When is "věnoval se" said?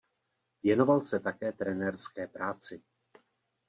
0.63-1.19